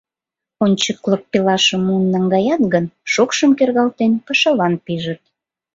[0.63, 5.21] Ончыклык пелашым муын наҥгаят гын, шокшым кергалтен, пашалан пижыт.